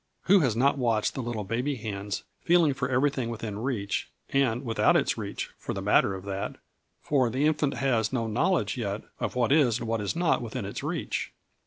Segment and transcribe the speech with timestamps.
[0.23, 4.95] Who has not watched the little baby hands feeling for everything within reach, and without
[4.97, 6.55] its reach, for the matter of that;
[7.03, 10.65] for the infant has no knowledge yet of what is and what is not within
[10.65, 11.33] its reach.